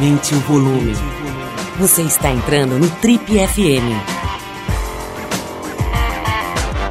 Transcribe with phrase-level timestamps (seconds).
[0.00, 0.94] Aumente o volume.
[1.78, 3.84] Você está entrando no Trip FM.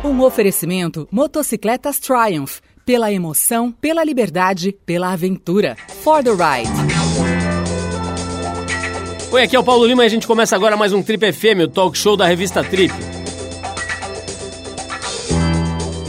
[0.05, 2.59] Um oferecimento Motocicletas Triumph.
[2.85, 5.75] Pela emoção, pela liberdade, pela aventura.
[6.03, 6.69] For the ride.
[9.31, 11.63] Oi, aqui é o Paulo Lima e a gente começa agora mais um Trip FM,
[11.63, 12.93] o talk show da revista Trip.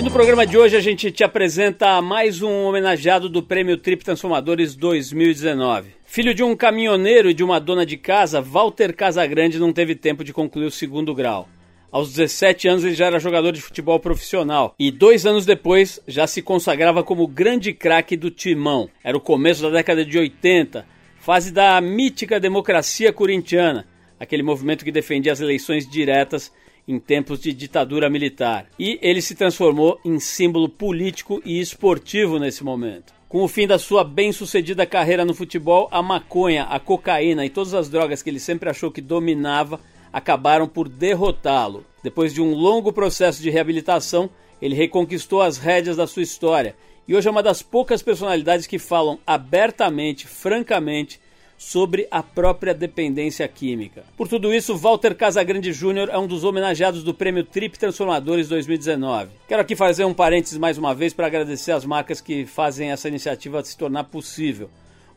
[0.01, 4.03] E no programa de hoje a gente te apresenta mais um homenageado do Prêmio Trip
[4.03, 5.91] Transformadores 2019.
[6.07, 10.25] Filho de um caminhoneiro e de uma dona de casa, Walter Casagrande não teve tempo
[10.25, 11.47] de concluir o segundo grau.
[11.93, 16.27] Aos 17 anos ele já era jogador de futebol profissional e dois anos depois já
[16.27, 18.89] se consagrava como grande craque do timão.
[19.05, 20.87] Era o começo da década de 80,
[21.19, 23.87] fase da mítica democracia corintiana,
[24.19, 26.51] aquele movimento que defendia as eleições diretas
[26.91, 28.66] em tempos de ditadura militar.
[28.79, 33.13] E ele se transformou em símbolo político e esportivo nesse momento.
[33.29, 37.74] Com o fim da sua bem-sucedida carreira no futebol, a maconha, a cocaína e todas
[37.74, 39.79] as drogas que ele sempre achou que dominava
[40.13, 41.85] acabaram por derrotá-lo.
[42.02, 44.29] Depois de um longo processo de reabilitação,
[44.61, 46.74] ele reconquistou as rédeas da sua história
[47.07, 51.21] e hoje é uma das poucas personalidades que falam abertamente, francamente,
[51.61, 54.03] sobre a própria dependência química.
[54.16, 56.09] Por tudo isso, Walter Casagrande Jr.
[56.11, 59.29] é um dos homenageados do Prêmio Trip Transformadores 2019.
[59.47, 63.09] Quero aqui fazer um parênteses mais uma vez para agradecer as marcas que fazem essa
[63.09, 64.71] iniciativa se tornar possível.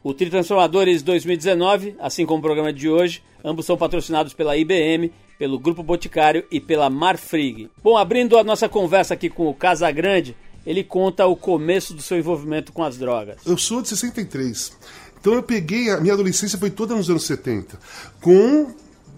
[0.03, 5.13] O Trip Transformadores 2019, assim como o programa de hoje, ambos são patrocinados pela IBM,
[5.39, 7.69] pelo Grupo Boticário e pela Marfrig.
[7.81, 10.35] Bom, abrindo a nossa conversa aqui com o Casagrande,
[10.66, 13.38] ele conta o começo do seu envolvimento com as drogas.
[13.45, 14.78] Eu sou de 63.
[15.23, 17.79] Então eu peguei, a minha adolescência foi toda nos anos 70,
[18.19, 18.73] com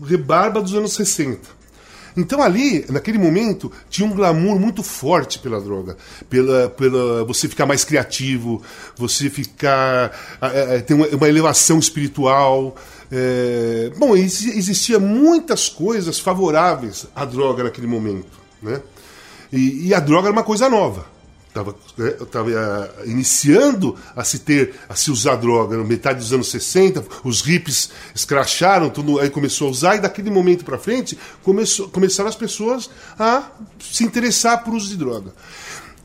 [0.05, 1.39] rebarba dos anos 60.
[2.15, 5.97] Então ali, naquele momento, tinha um glamour muito forte pela droga,
[6.29, 8.61] pela, pela você ficar mais criativo,
[8.95, 12.75] você ficar é, ter uma, uma, elevação espiritual.
[13.11, 18.79] É, bom, existia muitas coisas favoráveis à droga naquele momento, né?
[19.51, 21.14] E, e a droga era uma coisa nova
[21.55, 26.33] estava né, tava, uh, iniciando a se ter, a se usar droga, na metade dos
[26.33, 31.17] anos 60, os hippies escracharam, tudo, aí começou a usar, e daquele momento para frente
[31.41, 33.49] começou, começaram as pessoas a
[33.79, 35.33] se interessar por uso de droga.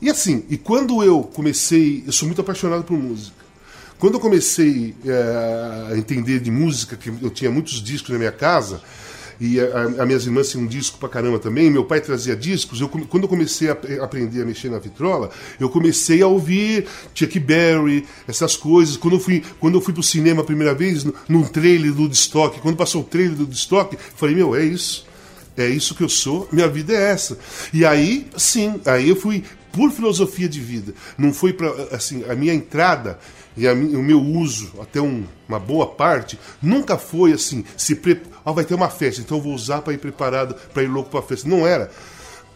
[0.01, 3.35] E assim, e quando eu comecei, eu sou muito apaixonado por música.
[3.99, 8.31] Quando eu comecei uh, a entender de música, que eu tinha muitos discos na minha
[8.31, 8.81] casa,
[9.41, 12.79] e as minhas irmãs tinham um disco pra caramba também, meu pai trazia discos.
[12.79, 16.85] Eu, quando eu comecei a aprender a mexer na vitrola, eu comecei a ouvir
[17.15, 18.95] Chuck Berry, essas coisas.
[18.97, 22.61] Quando eu fui, quando eu fui pro cinema a primeira vez, num trailer do Woodstock,
[22.61, 25.07] quando passou o trailer do Woodstock, falei, meu, é isso.
[25.57, 27.35] É isso que eu sou, minha vida é essa.
[27.73, 30.93] E aí, sim, aí eu fui por filosofia de vida.
[31.17, 33.17] Não foi para assim, a minha entrada
[33.57, 38.21] e a, o meu uso, até um, uma boa parte, nunca foi assim, se pre...
[38.45, 41.09] ah, vai ter uma festa, então eu vou usar para ir preparado, para ir louco
[41.09, 41.47] para a festa.
[41.47, 41.91] Não era.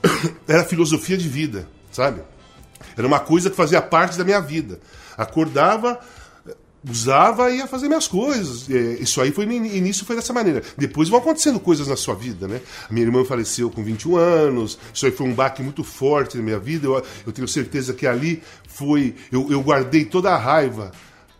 [0.47, 2.21] Era filosofia de vida, sabe?
[2.97, 4.79] Era uma coisa que fazia parte da minha vida.
[5.17, 5.99] Acordava,
[6.89, 8.69] usava e ia fazer minhas coisas.
[8.69, 10.61] Isso aí foi no início foi dessa maneira.
[10.77, 12.61] Depois vão acontecendo coisas na sua vida, né?
[12.89, 14.77] A minha irmã faleceu com 21 anos.
[14.93, 16.87] Isso aí foi um baque muito forte na minha vida.
[16.87, 20.91] Eu, eu tenho certeza que ali foi eu, eu guardei toda a raiva.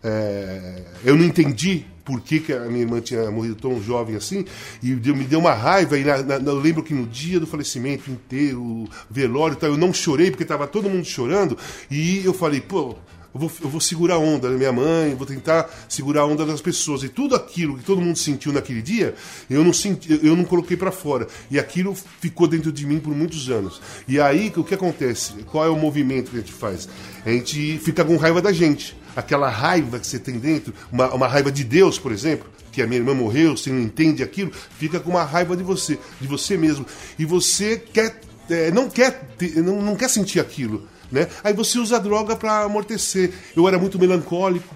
[0.02, 4.44] É, eu não entendi por que, que, a minha irmã tinha morrido tão jovem assim,
[4.80, 5.98] e deu, me deu uma raiva.
[5.98, 9.76] E na, na, eu lembro que no dia do falecimento inteiro, velório e tal, eu
[9.76, 11.58] não chorei porque estava todo mundo chorando,
[11.90, 12.94] e eu falei, pô,
[13.34, 16.46] eu vou, eu vou segurar a onda da minha mãe, vou tentar segurar a onda
[16.46, 17.02] das pessoas.
[17.02, 19.14] E tudo aquilo que todo mundo sentiu naquele dia,
[19.50, 21.26] eu não, senti, eu não coloquei para fora.
[21.50, 23.80] E aquilo ficou dentro de mim por muitos anos.
[24.08, 25.34] E aí, o que acontece?
[25.44, 26.88] Qual é o movimento que a gente faz?
[27.26, 28.96] A gente fica com raiva da gente.
[29.16, 32.86] Aquela raiva que você tem dentro, uma, uma raiva de Deus, por exemplo, que a
[32.86, 36.58] minha irmã morreu, você não entende aquilo, fica com uma raiva de você, de você
[36.58, 36.84] mesmo.
[37.18, 38.20] E você quer,
[38.50, 40.86] é, não, quer não, não quer sentir aquilo.
[41.10, 41.26] Né?
[41.42, 43.32] Aí você usa a droga para amortecer.
[43.56, 44.74] Eu era muito melancólico,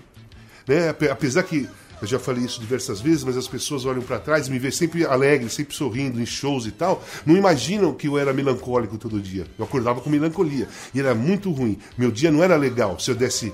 [0.66, 0.88] né?
[0.88, 1.68] apesar que
[2.00, 4.72] eu já falei isso diversas vezes, mas as pessoas olham para trás e me veem
[4.72, 7.04] sempre alegre, sempre sorrindo em shows e tal.
[7.26, 9.46] Não imaginam que eu era melancólico todo dia.
[9.58, 11.78] Eu acordava com melancolia e era muito ruim.
[11.98, 13.52] Meu dia não era legal se eu desse,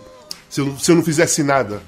[0.57, 1.83] se eu, se eu não fizesse nada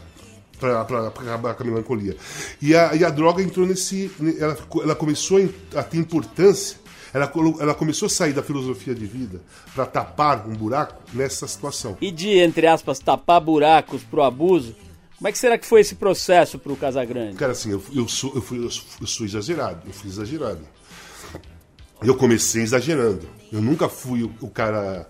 [0.61, 2.15] para acabar com a melancolia.
[2.61, 5.39] E a, e a droga entrou nesse, ela, ela começou
[5.75, 6.77] a ter importância
[7.15, 9.41] ela, ela começou a sair da filosofia de vida
[9.75, 11.97] para tapar um buraco nessa situação.
[12.03, 14.77] E de, entre aspas, tapar buracos pro abuso,
[15.17, 17.37] como é que será que foi esse processo pro Casagrande?
[17.37, 20.61] Cara, assim, eu, eu, sou, eu, fui, eu sou exagerado, eu fui exagerado.
[22.03, 23.27] Eu comecei exagerando.
[23.51, 25.09] Eu nunca fui o, o cara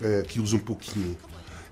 [0.00, 1.16] é, que usa um pouquinho.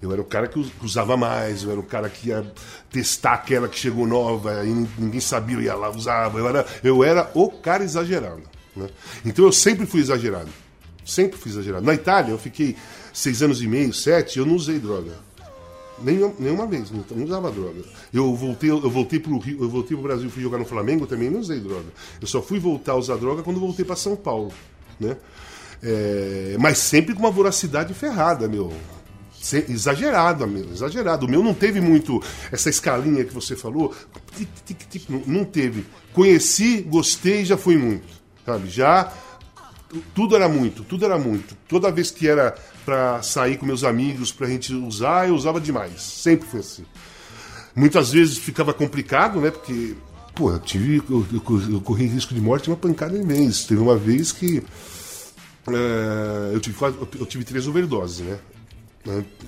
[0.00, 2.44] Eu era o cara que usava mais, eu era o cara que ia
[2.90, 6.38] testar aquela que chegou nova e ninguém sabia, eu ia lá, usava.
[6.38, 8.42] Eu era, eu era o cara exagerado.
[8.76, 8.88] Né?
[9.24, 10.50] Então eu sempre fui exagerado.
[11.04, 11.84] Sempre fui exagerado.
[11.84, 12.76] Na Itália, eu fiquei
[13.12, 15.12] seis anos e meio, sete, eu não usei droga.
[16.00, 17.82] Nenhuma, nenhuma vez, não, usava droga.
[18.12, 21.28] Eu voltei, eu voltei pro Rio, eu voltei pro Brasil, fui jogar no Flamengo, também
[21.28, 21.86] não usei droga.
[22.20, 24.52] Eu só fui voltar a usar droga quando voltei para São Paulo,
[25.00, 25.16] né?
[25.82, 28.72] É, mas sempre com uma voracidade ferrada, meu.
[29.68, 31.26] Exagerado, amigo, exagerado.
[31.26, 33.94] O meu não teve muito essa escalinha que você falou.
[34.36, 35.86] Tic, tic, tic, não, teve.
[36.12, 38.06] Conheci, gostei, já foi muito.
[38.44, 38.68] Sabe?
[38.68, 39.12] Já
[40.14, 41.56] tudo era muito, tudo era muito.
[41.66, 42.54] Toda vez que era
[42.84, 46.02] para sair com meus amigos, pra gente usar, eu usava demais.
[46.02, 46.84] Sempre foi assim.
[47.74, 49.50] Muitas vezes ficava complicado, né?
[49.50, 49.94] Porque,
[50.34, 53.68] pô, eu, tive, eu, eu, eu corri risco de morte uma pancada imensa.
[53.68, 54.62] Teve uma vez que
[55.68, 56.76] é, eu, tive,
[57.18, 58.38] eu tive três overdoses, né?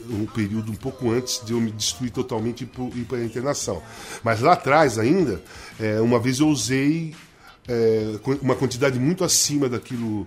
[0.09, 3.83] Um período um pouco antes de eu me destruir totalmente e ir para a internação.
[4.23, 5.43] Mas lá atrás ainda,
[5.79, 7.15] é, uma vez eu usei
[7.69, 10.27] é, uma quantidade muito acima daquilo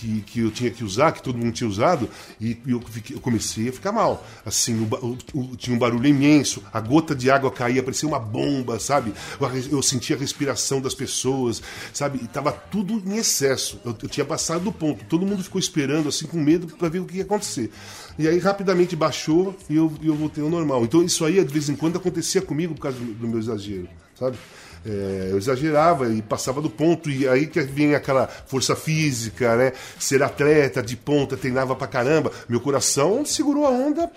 [0.00, 2.08] que, que eu tinha que usar, que todo mundo tinha usado,
[2.40, 4.26] e, eu, fiquei, eu, comecei a ficar mal.
[4.46, 8.80] Assim, o, o, tinha um barulho imenso, a gota de água caía, parecia uma bomba,
[8.80, 9.12] sabe?
[9.38, 11.62] Eu, eu sentia a respiração das pessoas,
[11.92, 12.20] sabe?
[12.22, 13.78] E tava tudo em excesso.
[13.84, 15.04] Eu, eu tinha passado do ponto.
[15.04, 17.70] Todo mundo ficou esperando, assim, com medo para ver o que ia acontecer.
[18.18, 20.84] E aí rapidamente baixou e eu, eu voltei ao normal.
[20.84, 23.88] Então isso aí, de vez em quando, acontecia comigo por causa do, do meu exagero,
[24.18, 24.38] sabe?
[24.84, 29.72] É, eu exagerava e passava do ponto, e aí que vinha aquela força física, né?
[29.98, 32.32] Ser atleta de ponta, treinava pra caramba.
[32.48, 34.10] Meu coração segurou a onda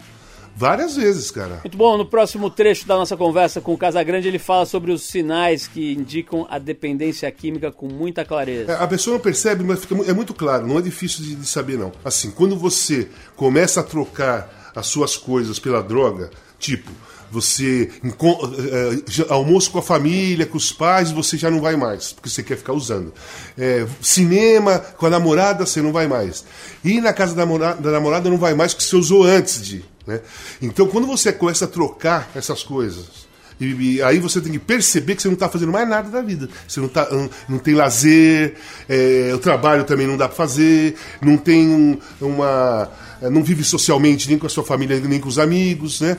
[0.56, 1.60] várias vezes, cara.
[1.64, 1.98] Muito bom.
[1.98, 5.94] No próximo trecho da nossa conversa com o Casagrande, ele fala sobre os sinais que
[5.94, 8.72] indicam a dependência química com muita clareza.
[8.72, 11.48] É, a pessoa não percebe, mas fica, é muito claro, não é difícil de, de
[11.48, 11.92] saber, não.
[12.06, 16.92] Assim, quando você começa a trocar as suas coisas pela droga, tipo,
[17.34, 22.30] você é, almoço com a família, com os pais, você já não vai mais, porque
[22.30, 23.12] você quer ficar usando.
[23.58, 26.46] É, cinema com a namorada, você não vai mais.
[26.86, 29.84] Ir na casa da namorada, da namorada não vai mais, porque você usou antes de.
[30.06, 30.22] Né?
[30.62, 33.24] Então, quando você começa a trocar essas coisas,
[33.60, 36.22] e, e, aí você tem que perceber que você não está fazendo mais nada da
[36.22, 36.50] vida.
[36.68, 37.08] Você não, tá,
[37.50, 38.56] não, tem lazer,
[38.88, 42.90] é, o trabalho também não dá para fazer, não tem um, uma
[43.30, 46.18] não vive socialmente nem com a sua família, nem com os amigos, né?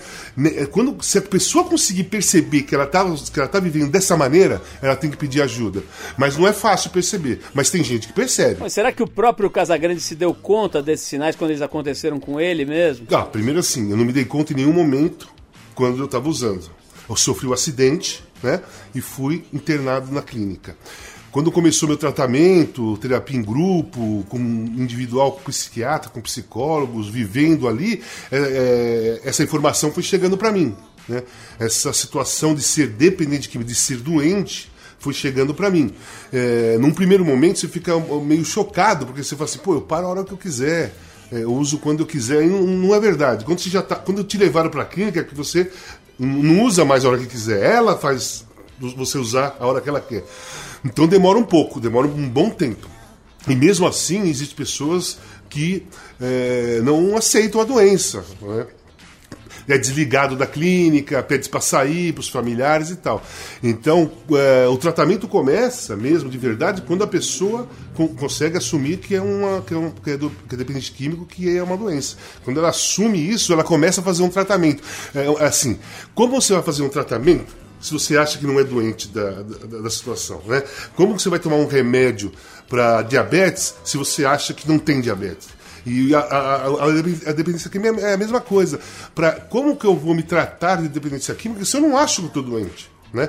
[0.57, 4.17] É, quando se a pessoa conseguir perceber que ela está que ela tá vivendo dessa
[4.17, 5.83] maneira, ela tem que pedir ajuda.
[6.17, 8.59] Mas não é fácil perceber, mas tem gente que percebe.
[8.61, 12.41] Mas será que o próprio Casagrande se deu conta desses sinais quando eles aconteceram com
[12.41, 13.07] ele mesmo?
[13.11, 15.29] Ah, primeiro assim, eu não me dei conta em nenhum momento
[15.75, 16.71] quando eu estava usando.
[17.09, 18.61] Eu sofri um acidente, né?
[18.95, 20.77] E fui internado na clínica.
[21.35, 28.01] Quando começou meu tratamento, terapia em grupo, com individual, com psiquiatra, com psicólogos, vivendo ali,
[28.31, 30.77] é, é, essa informação foi chegando para mim.
[31.09, 31.25] Né?
[31.59, 34.71] Essa situação de ser dependente de ser doente
[35.01, 35.93] foi chegando para mim.
[36.33, 40.07] É, num primeiro momento você fica meio chocado, porque você fala assim, pô, eu paro
[40.07, 40.95] a hora que eu quiser.
[41.33, 43.45] É, eu uso quando eu quiser, e não, não é verdade.
[43.45, 45.69] Quando, você já tá, quando te levaram para a clínica, é que você
[46.17, 47.61] não usa mais a hora que quiser.
[47.61, 48.45] Ela faz
[48.93, 50.25] você usar a hora que ela quer.
[50.85, 52.89] Então demora um pouco, demora um bom tempo.
[53.49, 55.87] E mesmo assim, existem pessoas que
[56.21, 58.25] é, não aceitam a doença.
[58.41, 58.67] Né?
[59.67, 63.23] É desligado da clínica, pede para sair para os familiares e tal.
[63.63, 67.67] Então, é, o tratamento começa mesmo, de verdade, quando a pessoa
[68.19, 71.25] consegue assumir que é, uma, que é, um, que é, do, que é dependente químico,
[71.25, 72.17] que é uma doença.
[72.45, 74.83] Quando ela assume isso, ela começa a fazer um tratamento.
[75.15, 75.79] É, assim,
[76.15, 77.64] como você vai fazer um tratamento?
[77.85, 80.63] Se você acha que não é doente da, da, da situação, né?
[80.97, 82.33] Como você vai tomar um remédio
[82.67, 85.49] para diabetes se você acha que não tem diabetes?
[85.85, 86.85] E a, a, a,
[87.27, 88.81] a, dependência química é a mesma coisa.
[89.15, 92.29] Pra, como que eu vou me tratar de dependência química se eu não acho que
[92.29, 92.91] estou doente?
[93.13, 93.29] Né?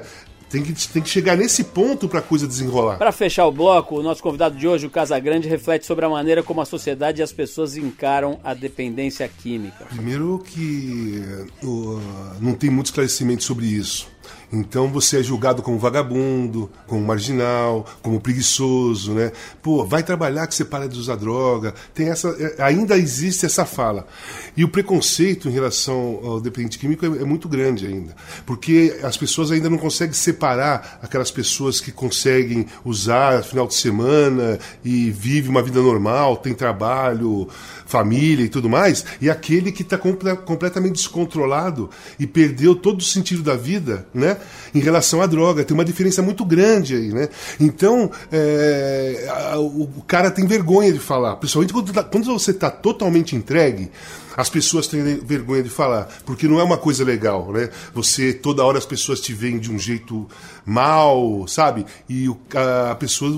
[0.50, 2.98] Tem que, tem que chegar nesse ponto para a coisa desenrolar.
[2.98, 6.42] Para fechar o bloco, o nosso convidado de hoje, o Casagrande, reflete sobre a maneira
[6.42, 9.86] como a sociedade e as pessoas encaram a dependência química.
[9.90, 11.22] Primeiro que
[11.62, 12.02] uh,
[12.40, 14.15] não tem muito esclarecimento sobre isso.
[14.56, 19.32] Então você é julgado como vagabundo, como marginal, como preguiçoso, né?
[19.62, 21.74] Pô, vai trabalhar que você para de usar droga.
[21.94, 24.08] Tem essa, é, ainda existe essa fala.
[24.56, 29.18] E o preconceito em relação ao dependente químico é, é muito grande ainda, porque as
[29.18, 35.50] pessoas ainda não conseguem separar aquelas pessoas que conseguem usar final de semana e vive
[35.50, 37.50] uma vida normal, tem trabalho,
[37.86, 43.04] família e tudo mais, e aquele que está comple completamente descontrolado e perdeu todo o
[43.04, 44.38] sentido da vida, né?
[44.74, 45.64] Em relação à droga.
[45.64, 47.30] Tem uma diferença muito grande aí, né?
[47.60, 52.70] Então, é, a, o, cara tem vergonha de falar, principalmente quando, tá, quando você está
[52.70, 53.92] totalmente entregue.
[54.38, 57.70] As pessoas têm vergonha de falar, porque não é uma coisa legal, né?
[57.94, 60.28] Você, toda hora as pessoas te veem de um jeito
[60.66, 61.86] mal, sabe?
[62.10, 63.32] E o, a, a pessoa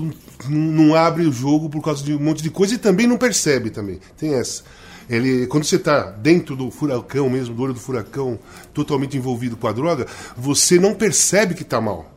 [0.48, 3.16] não, não abre o jogo por causa de um monte de coisa e também não
[3.16, 4.00] percebe também.
[4.16, 4.64] Tem essa.
[5.08, 8.38] Ele, quando você está dentro do furacão mesmo, do olho do furacão,
[8.74, 12.14] totalmente envolvido com a droga, você não percebe que está mal.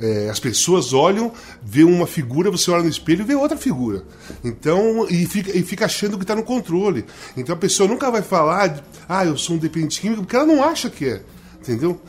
[0.00, 1.32] É, as pessoas olham,
[1.62, 4.04] vê uma figura, você olha no espelho e vê outra figura.
[4.44, 7.04] Então, e fica, e fica achando que está no controle.
[7.36, 10.62] Então a pessoa nunca vai falar, ah, eu sou um dependente químico, porque ela não
[10.62, 11.22] acha que é.
[11.60, 12.00] Entendeu?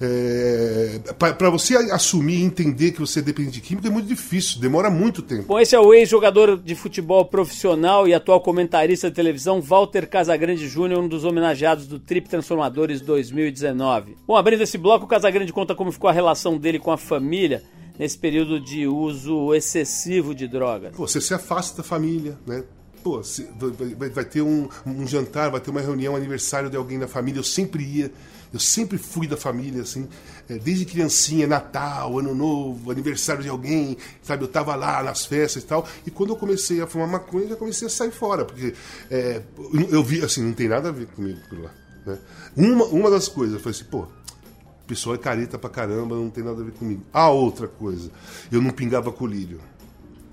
[0.00, 4.60] É, para você assumir e entender que você é dependente de química é muito difícil,
[4.60, 5.44] demora muito tempo.
[5.48, 10.68] Bom, esse é o ex-jogador de futebol profissional e atual comentarista de televisão Walter Casagrande
[10.68, 14.16] Júnior, um dos homenageados do Trip Transformadores 2019.
[14.26, 17.62] Bom, abrindo esse bloco, o Casagrande conta como ficou a relação dele com a família
[17.98, 20.94] nesse período de uso excessivo de drogas.
[20.96, 22.62] Você se afasta da família, né?
[23.02, 23.22] Pô,
[24.12, 27.44] vai, ter um, um jantar, vai ter uma reunião, aniversário de alguém da família, eu
[27.44, 28.12] sempre ia
[28.52, 30.08] eu sempre fui da família, assim,
[30.48, 34.42] é, desde criancinha, Natal, Ano Novo, aniversário de alguém, sabe?
[34.42, 35.86] Eu tava lá nas festas e tal.
[36.06, 38.74] E quando eu comecei a fumar maconha, já comecei a sair fora, porque
[39.10, 39.42] é,
[39.90, 41.70] eu vi, assim, não tem nada a ver comigo por lá.
[42.06, 42.18] Né?
[42.56, 44.06] Uma, uma das coisas, eu falei assim, pô,
[44.86, 47.02] pessoal é careta pra caramba, não tem nada a ver comigo.
[47.12, 48.10] A outra coisa,
[48.50, 49.60] eu não pingava colírio.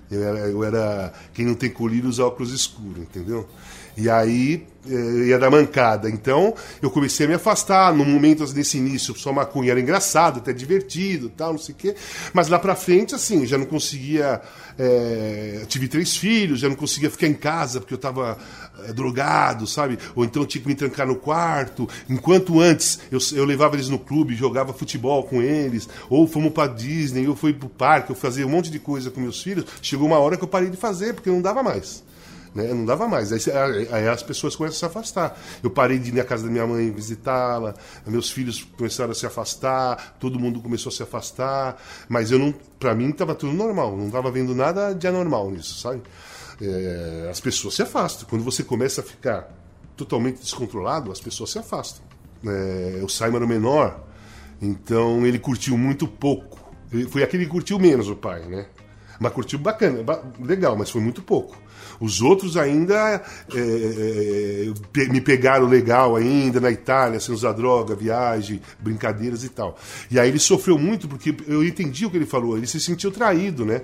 [0.09, 3.47] Eu era, eu era quem não tem colírio usa óculos escuros, entendeu?
[3.97, 6.09] E aí eh, ia dar mancada.
[6.09, 7.93] Então eu comecei a me afastar.
[7.93, 11.77] No momento, assim, nesse início, só maconha era engraçado, até divertido, tal, não sei o
[11.77, 11.95] quê.
[12.33, 14.41] Mas lá pra frente, assim, já não conseguia.
[14.77, 18.37] É, tive três filhos, já não conseguia ficar em casa porque eu tava
[18.93, 19.97] drogado, sabe?
[20.15, 21.87] Ou então tinha que me trancar no quarto.
[22.09, 26.67] Enquanto antes eu, eu levava eles no clube, jogava futebol com eles, ou fomos pra
[26.67, 29.65] Disney, ou fui pro parque, eu fazia um monte de coisa com meus filhos.
[29.81, 32.03] Chegou uma hora que eu parei de fazer porque não dava mais.
[32.55, 32.73] Né?
[32.73, 33.33] Não dava mais.
[33.33, 33.39] Aí,
[33.91, 35.39] aí, as pessoas começam a se afastar.
[35.61, 37.75] Eu parei de ir na casa da minha mãe visitá-la,
[38.07, 41.77] meus filhos começaram a se afastar, todo mundo começou a se afastar,
[42.07, 45.79] mas eu não, para mim estava tudo normal, não estava vendo nada de anormal nisso,
[45.81, 46.01] sabe?
[46.61, 48.27] É, as pessoas se afastam.
[48.29, 49.49] Quando você começa a ficar
[49.95, 52.03] totalmente descontrolado, as pessoas se afastam.
[52.45, 54.03] É, o Simon era menor,
[54.61, 56.59] então ele curtiu muito pouco.
[57.09, 58.67] Foi aquele que curtiu menos o pai, né?
[59.19, 60.03] Mas curtiu bacana,
[60.39, 61.57] legal, mas foi muito pouco.
[61.99, 63.59] Os outros ainda é,
[64.97, 69.77] é, me pegaram legal ainda na Itália, sem usar droga, viagem, brincadeiras e tal.
[70.11, 73.11] E aí ele sofreu muito porque eu entendi o que ele falou, ele se sentiu
[73.11, 73.81] traído, né?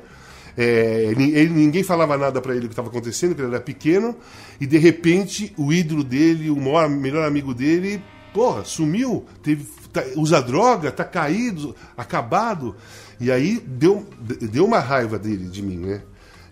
[0.57, 4.15] É, ele, ninguém falava nada para ele do que estava acontecendo, porque ele era pequeno,
[4.59, 8.01] e de repente o ídolo dele, o maior, melhor amigo dele,
[8.33, 12.75] porra, sumiu, teve, tá, usa droga, tá caído, acabado.
[13.19, 14.05] E aí deu,
[14.51, 16.01] deu uma raiva dele, de mim, né?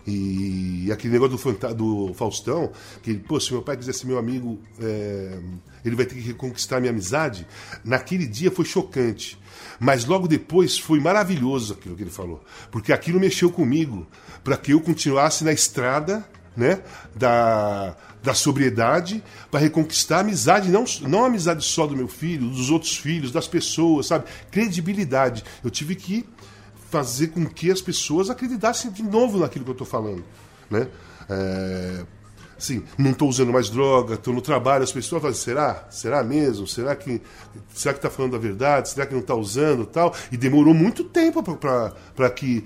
[0.06, 1.74] E aquele negócio do,
[2.08, 5.38] do Faustão, que pô, se meu pai quiser ser meu amigo, é,
[5.84, 7.46] ele vai ter que reconquistar minha amizade.
[7.84, 9.38] Naquele dia foi chocante.
[9.80, 12.44] Mas logo depois foi maravilhoso aquilo que ele falou.
[12.70, 14.06] Porque aquilo mexeu comigo,
[14.44, 16.22] para que eu continuasse na estrada
[16.54, 16.82] né,
[17.16, 22.50] da, da sobriedade, para reconquistar a amizade, não, não a amizade só do meu filho,
[22.50, 24.26] dos outros filhos, das pessoas, sabe?
[24.50, 25.42] Credibilidade.
[25.64, 26.28] Eu tive que
[26.90, 30.22] fazer com que as pessoas acreditassem de novo naquilo que eu estou falando,
[30.68, 30.88] né?
[31.28, 32.04] É,
[32.60, 35.86] assim, não estou usando mais droga, estou no trabalho, as pessoas falam, será?
[35.90, 36.66] Será mesmo?
[36.66, 37.20] Será que
[37.74, 38.90] será que está falando a verdade?
[38.90, 40.14] Será que não está usando tal?
[40.30, 42.64] E demorou muito tempo para que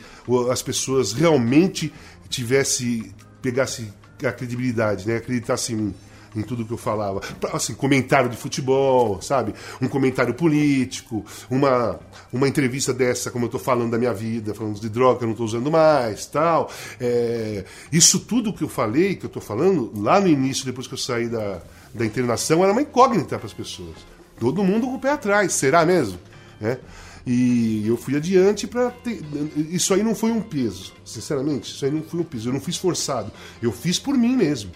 [0.51, 1.93] as pessoas realmente
[2.29, 3.93] tivesse pegasse
[4.25, 5.17] a credibilidade, né?
[5.17, 5.95] Acreditassem em mim
[6.35, 7.21] em tudo que eu falava.
[7.53, 9.55] Assim, comentário de futebol, sabe?
[9.81, 11.99] Um comentário político, uma,
[12.33, 15.29] uma entrevista dessa, como eu estou falando da minha vida, falando de droga que eu
[15.29, 16.71] não estou usando mais, tal.
[17.01, 20.95] É, isso tudo que eu falei, que eu estou falando, lá no início, depois que
[20.95, 21.61] eu saí da,
[21.93, 23.97] da internação, era uma incógnita para as pessoas.
[24.39, 26.19] Todo mundo com o pé atrás, será mesmo?
[26.61, 26.79] É.
[27.27, 29.21] E eu fui adiante para ter.
[29.57, 31.73] Isso aí não foi um peso, sinceramente.
[31.73, 32.51] Isso aí não foi um peso.
[32.51, 33.33] Eu não fiz forçado.
[33.63, 34.71] Eu fiz por mim mesmo.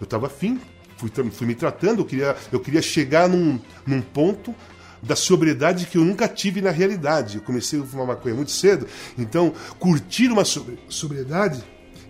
[0.00, 0.60] Eu estava afim
[1.08, 4.54] fui, fui me tratando, eu queria, eu queria chegar num, num ponto
[5.02, 7.38] da sobriedade que eu nunca tive na realidade.
[7.38, 8.86] Eu comecei a fumar maconha muito cedo,
[9.18, 11.62] então curtir uma sobriedade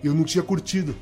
[0.03, 0.95] eu não tinha curtido.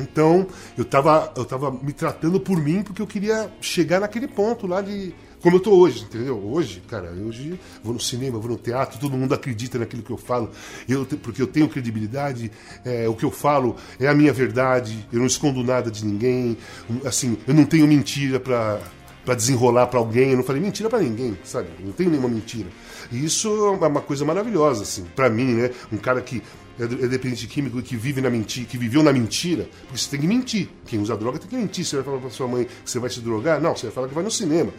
[0.00, 0.46] Então
[0.76, 4.80] eu estava eu tava me tratando por mim porque eu queria chegar naquele ponto lá
[4.80, 6.38] de como eu tô hoje, entendeu?
[6.38, 10.16] Hoje, cara, hoje vou no cinema, vou no teatro, todo mundo acredita naquilo que eu
[10.16, 10.50] falo,
[10.88, 12.50] eu, porque eu tenho credibilidade,
[12.84, 16.56] é, o que eu falo é a minha verdade, eu não escondo nada de ninguém,
[17.04, 18.80] assim, eu não tenho mentira para
[19.24, 20.30] para desenrolar para alguém.
[20.30, 21.68] Eu não falei mentira para ninguém, sabe?
[21.80, 22.68] Não tenho nenhuma mentira.
[23.12, 25.70] E isso é uma coisa maravilhosa, assim, para mim, né?
[25.92, 26.42] Um cara que
[26.80, 30.10] é, é dependente químico e que vive na mentira, que viveu na mentira, porque você
[30.10, 30.68] tem que mentir.
[30.86, 31.84] Quem usa droga tem que mentir.
[31.84, 33.60] Você vai falar para sua mãe que você vai se drogar?
[33.60, 34.72] Não, você vai falar que vai no cinema.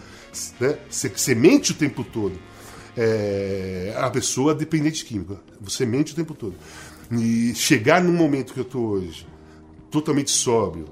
[0.60, 0.78] Né?
[0.90, 2.38] Você, você mente o tempo todo.
[2.98, 5.40] É, a pessoa dependente química.
[5.62, 6.56] Você mente o tempo todo.
[7.12, 9.28] E chegar no momento que eu estou hoje,
[9.92, 10.88] totalmente sóbrio,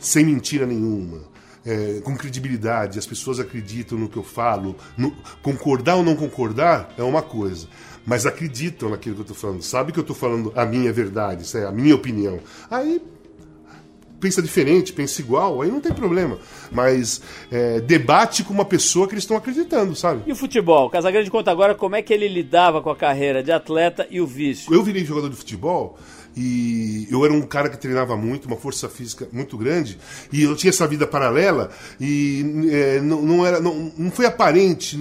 [0.00, 1.22] sem mentira nenhuma,
[1.66, 5.10] é, com credibilidade, as pessoas acreditam no que eu falo, no,
[5.42, 7.66] concordar ou não concordar é uma coisa,
[8.06, 11.42] mas acreditam naquilo que eu estou falando, sabe que eu estou falando a minha verdade,
[11.42, 12.40] isso é a minha opinião.
[12.70, 13.00] Aí
[14.24, 16.38] pensa diferente, pensa igual, aí não tem problema.
[16.72, 17.20] Mas
[17.52, 20.22] é, debate com uma pessoa que eles estão acreditando, sabe?
[20.26, 20.88] E o futebol?
[20.88, 24.26] Casagrande conta agora como é que ele lidava com a carreira de atleta e o
[24.26, 24.72] vício.
[24.72, 25.98] Eu virei jogador de futebol
[26.36, 29.98] e eu era um cara que treinava muito, uma força física muito grande,
[30.32, 34.98] e eu tinha essa vida paralela e é, não, não, era, não, não foi aparente,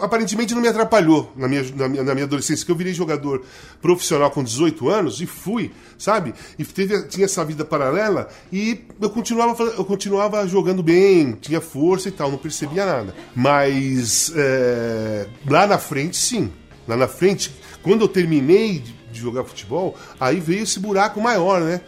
[0.00, 3.44] aparentemente não me atrapalhou na minha, na minha, na minha adolescência, que eu virei jogador
[3.80, 6.34] profissional com 18 anos e fui, sabe?
[6.58, 12.08] E teve, tinha essa vida paralela e eu continuava, eu continuava jogando bem, tinha força
[12.08, 13.14] e tal, não percebia nada.
[13.34, 16.50] Mas é, lá na frente, sim.
[16.86, 18.82] Lá na frente, quando eu terminei
[19.16, 21.80] de jogar futebol, aí veio esse buraco maior, né?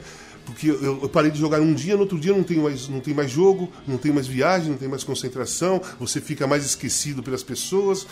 [0.48, 3.12] Porque eu, parei de jogar um dia, no outro dia não tem, mais, não tem
[3.12, 7.42] mais jogo, não tem mais viagem, não tem mais concentração, você fica mais esquecido pelas
[7.42, 8.06] pessoas,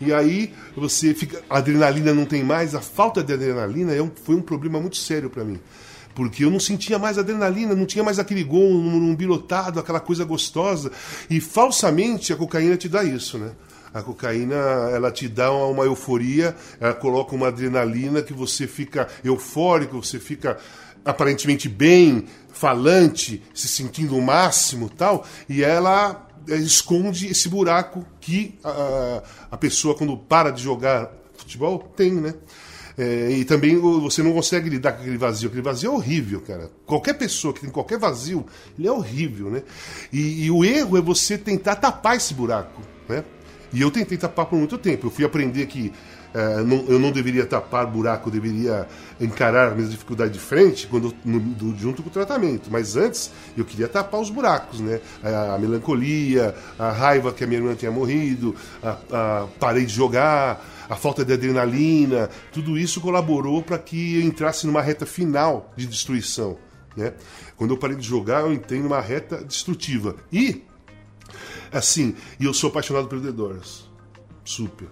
[0.00, 1.42] e aí você fica.
[1.50, 4.98] A adrenalina não tem mais, a falta de adrenalina é um, foi um problema muito
[4.98, 5.58] sério para mim.
[6.14, 10.00] Porque eu não sentia mais adrenalina, não tinha mais aquele gol, um, um bilotado, aquela
[10.00, 10.92] coisa gostosa.
[11.28, 13.50] E falsamente a cocaína te dá isso, né?
[13.92, 14.54] A cocaína,
[14.92, 20.58] ela te dá uma euforia, ela coloca uma adrenalina que você fica eufórico, você fica
[21.04, 28.58] aparentemente bem, falante, se sentindo o máximo tal, e ela eh, esconde esse buraco que
[28.62, 32.34] a, a pessoa, quando para de jogar futebol, tem, né?
[32.98, 35.48] É, e também você não consegue lidar com aquele vazio.
[35.48, 36.70] Aquele vazio é horrível, cara.
[36.84, 38.44] Qualquer pessoa que tem qualquer vazio,
[38.78, 39.62] ele é horrível, né?
[40.12, 43.24] E, e o erro é você tentar tapar esse buraco, né?
[43.72, 45.06] E eu tentei tapar por muito tempo.
[45.06, 45.92] Eu fui aprender que
[46.32, 48.86] é, não, eu não deveria tapar buraco, eu deveria
[49.20, 52.70] encarar a minha dificuldade de frente quando, no, do, junto com o tratamento.
[52.70, 55.00] Mas antes eu queria tapar os buracos, né?
[55.22, 59.92] A, a melancolia, a raiva que a minha irmã tinha morrido, a, a, parei de
[59.92, 65.72] jogar, a falta de adrenalina, tudo isso colaborou para que eu entrasse numa reta final
[65.76, 66.56] de destruição.
[66.96, 67.12] Né?
[67.56, 70.14] Quando eu parei de jogar, eu entrei numa reta destrutiva.
[70.32, 70.62] E
[71.72, 73.88] Assim, e eu sou apaixonado pelo The Doors.
[74.44, 74.88] Super.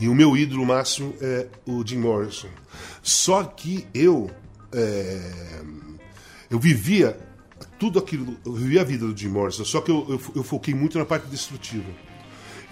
[0.00, 2.48] E o meu ídolo máximo é o Jim Morrison.
[3.02, 4.30] Só que eu.
[4.72, 5.62] É,
[6.50, 7.18] eu vivia
[7.78, 8.36] tudo aquilo.
[8.44, 11.04] Eu vivia a vida do Jim Morrison, só que eu, eu, eu foquei muito na
[11.04, 11.90] parte destrutiva.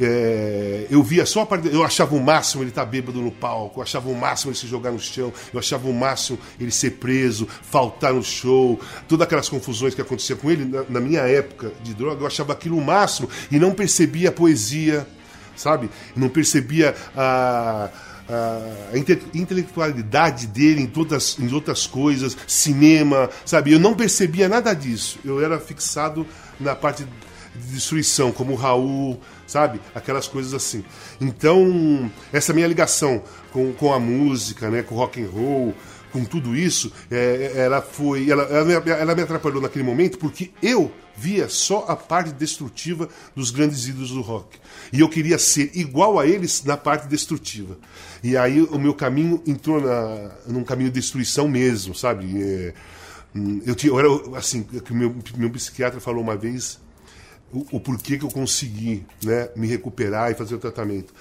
[0.00, 1.68] É, eu via só a parte.
[1.68, 4.58] Eu achava o máximo ele estar tá bêbado no palco, eu achava o máximo ele
[4.58, 9.26] se jogar no chão, eu achava o máximo ele ser preso, faltar no show, todas
[9.26, 12.78] aquelas confusões que acontecia com ele na, na minha época de droga, eu achava aquilo
[12.78, 15.06] o máximo e não percebia a poesia,
[15.54, 15.90] sabe?
[16.16, 17.90] Não percebia a
[18.92, 18.96] a
[19.34, 23.72] intelectualidade dele em todas, em outras coisas, cinema, sabe?
[23.72, 25.18] Eu não percebia nada disso.
[25.24, 26.24] Eu era fixado
[26.58, 27.04] na parte
[27.54, 29.80] de destruição, como o Raul, sabe?
[29.94, 30.84] Aquelas coisas assim.
[31.20, 34.82] Então, essa minha ligação com, com a música, né?
[34.82, 35.74] com rock and roll,
[36.12, 38.30] com tudo isso, é, ela foi.
[38.30, 43.08] Ela, ela, me, ela me atrapalhou naquele momento porque eu via só a parte destrutiva
[43.36, 44.58] dos grandes ídolos do rock.
[44.92, 47.76] E eu queria ser igual a eles na parte destrutiva.
[48.22, 52.42] E aí o meu caminho entrou na, num caminho de destruição mesmo, sabe?
[52.42, 52.74] É,
[53.34, 56.78] hum, eu tinha, eu era, assim, que meu, meu psiquiatra falou uma vez,
[57.52, 61.12] o, porquê que eu consegui né, me recuperar e fazer o tratamento.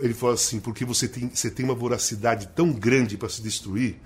[0.00, 3.96] Ele falou assim, porque você tem, você tem uma voracidade tão grande para se destruir,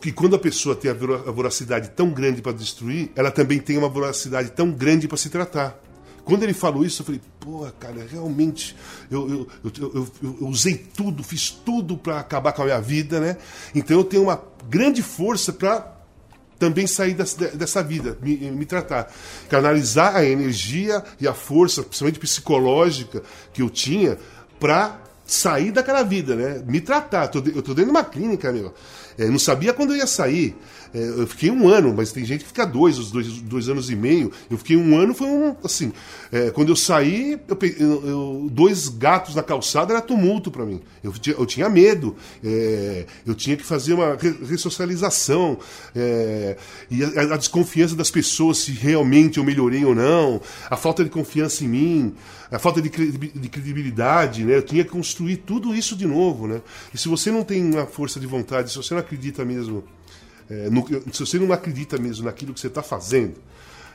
[0.00, 3.88] que quando a pessoa tem a voracidade tão grande para destruir, ela também tem uma
[3.88, 5.78] voracidade tão grande para se tratar.
[6.24, 8.76] Quando ele falou isso, eu falei, pô, cara, realmente,
[9.10, 13.38] eu, eu, eu, eu usei tudo, fiz tudo para acabar com a minha vida, né?
[13.74, 15.97] Então eu tenho uma grande força para
[16.58, 19.12] também sair dessa, dessa vida, me, me, tratar.
[19.48, 24.18] Canalizar a energia e a força, principalmente psicológica, que eu tinha
[24.58, 26.62] para sair daquela vida, né?
[26.66, 27.30] Me tratar.
[27.34, 28.74] Eu tô dentro de uma clínica, meu.
[29.18, 30.56] É, não sabia quando eu ia sair.
[30.94, 33.90] É, eu fiquei um ano, mas tem gente que fica dois, os dois, dois anos
[33.90, 34.32] e meio.
[34.50, 35.56] Eu fiquei um ano, foi um.
[35.62, 35.92] Assim,
[36.32, 37.38] é, quando eu saí,
[37.78, 40.80] eu, eu, dois gatos na calçada era tumulto para mim.
[41.02, 44.16] Eu, eu, tinha medo, é, eu tinha que fazer uma
[44.48, 45.58] ressocialização.
[45.94, 46.56] É,
[46.90, 51.10] e a, a, desconfiança das pessoas se realmente eu melhorei ou não, a falta de
[51.10, 52.14] confiança em mim,
[52.50, 54.56] a falta de, de credibilidade, né?
[54.56, 56.62] Eu tinha que construir tudo isso de novo, né?
[56.94, 59.84] E se você não tem uma força de vontade, se você não acredita mesmo
[60.50, 63.34] é, no, se você não acredita mesmo naquilo que você está fazendo,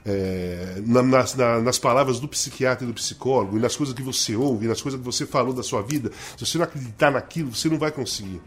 [0.06, 4.36] é, nas, na, nas palavras do psiquiatra e do psicólogo, e nas coisas que você
[4.36, 7.70] ouve, nas coisas que você falou da sua vida, se você não acreditar naquilo, você
[7.70, 8.42] não vai conseguir.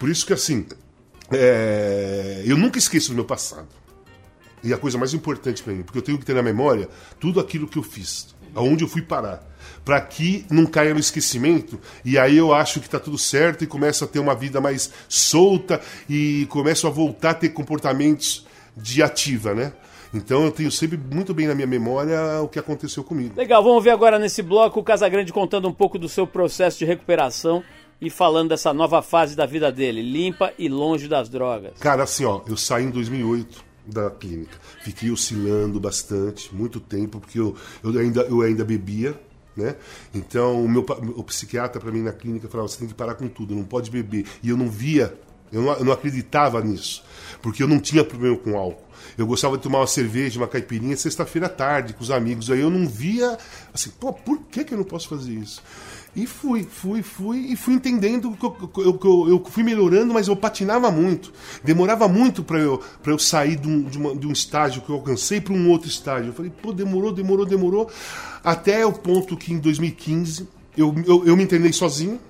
[0.00, 0.66] Por isso que, assim,
[1.30, 3.68] é, eu nunca esqueço do meu passado.
[4.64, 6.88] E a coisa mais importante para mim, porque eu tenho que ter na memória
[7.20, 9.46] tudo aquilo que eu fiz, aonde eu fui parar
[9.88, 11.80] para que não caia no esquecimento.
[12.04, 14.92] E aí eu acho que está tudo certo e começo a ter uma vida mais
[15.08, 18.46] solta e começo a voltar a ter comportamentos
[18.76, 19.72] de ativa, né?
[20.12, 23.32] Então eu tenho sempre muito bem na minha memória o que aconteceu comigo.
[23.34, 26.84] Legal, vamos ver agora nesse bloco o Casagrande contando um pouco do seu processo de
[26.84, 27.64] recuperação
[27.98, 31.72] e falando dessa nova fase da vida dele, limpa e longe das drogas.
[31.80, 34.58] Cara, assim, ó, eu saí em 2008 da clínica.
[34.82, 39.18] Fiquei oscilando bastante, muito tempo, porque eu, eu, ainda, eu ainda bebia,
[39.58, 39.74] né?
[40.14, 43.28] Então, o meu o psiquiatra para mim na clínica falava: você tem que parar com
[43.28, 44.24] tudo, não pode beber.
[44.42, 45.14] E eu não via,
[45.52, 47.02] eu não, eu não acreditava nisso,
[47.42, 48.88] porque eu não tinha problema com álcool.
[49.16, 52.50] Eu gostava de tomar uma cerveja, uma caipirinha sexta-feira à tarde com os amigos.
[52.50, 53.36] Aí eu não via,
[53.74, 55.62] assim, pô, por que, que eu não posso fazer isso?
[56.16, 60.34] E fui, fui, fui, e fui entendendo que eu, eu, eu, fui melhorando, mas eu
[60.34, 61.32] patinava muito.
[61.62, 64.96] Demorava muito para eu, eu sair de um, de, uma, de um estágio que eu
[64.96, 66.30] alcancei para um outro estágio.
[66.30, 67.90] Eu falei, pô, demorou, demorou, demorou.
[68.42, 72.20] Até o ponto que em 2015 eu, eu, eu me internei sozinho.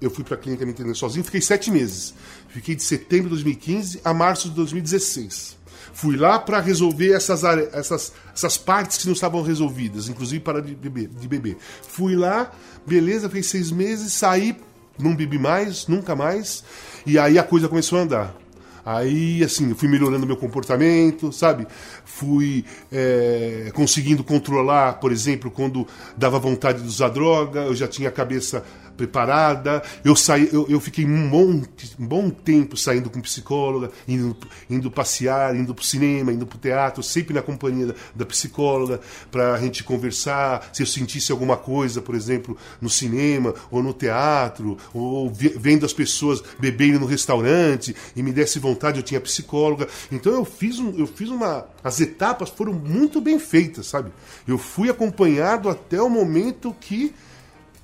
[0.00, 2.12] Eu fui para a clínica me internei sozinho, fiquei sete meses.
[2.48, 5.56] Fiquei de setembro de 2015 a março de 2016.
[5.92, 10.74] Fui lá para resolver essas, essas, essas partes que não estavam resolvidas, inclusive para de
[10.74, 11.56] beber, de beber.
[11.86, 12.50] Fui lá,
[12.86, 14.56] beleza, fez seis meses, saí,
[14.98, 16.64] não bebi mais, nunca mais,
[17.04, 18.42] e aí a coisa começou a andar.
[18.84, 21.68] Aí, assim, fui melhorando meu comportamento, sabe?
[22.04, 28.08] Fui é, conseguindo controlar, por exemplo, quando dava vontade de usar droga, eu já tinha
[28.08, 28.64] a cabeça
[28.96, 29.82] preparada.
[30.04, 34.36] Eu saí, eu, eu fiquei um, monte, um bom tempo saindo com psicóloga, indo,
[34.68, 38.26] indo passear, indo para o cinema, indo para o teatro, sempre na companhia da, da
[38.26, 39.00] psicóloga,
[39.30, 40.70] para a gente conversar.
[40.72, 45.92] Se eu sentisse alguma coisa, por exemplo, no cinema ou no teatro, ou vendo as
[45.92, 49.88] pessoas bebendo no restaurante e me desse vontade, eu tinha psicóloga.
[50.10, 51.66] Então eu fiz, um, eu fiz uma.
[51.82, 54.12] As etapas foram muito bem feitas, sabe?
[54.46, 57.14] Eu fui acompanhado até o momento que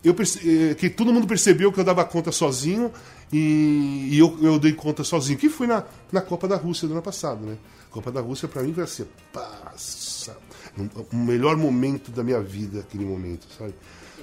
[0.03, 2.93] eu eh, que todo mundo percebeu que eu dava conta sozinho
[3.33, 5.39] e, e eu, eu, dei conta sozinho.
[5.39, 7.57] Que foi na, na Copa da Rússia do ano passado, né?
[7.91, 10.37] Copa da Rússia para mim foi assim, passa,
[11.13, 13.75] o melhor momento da minha vida aquele momento, sabe?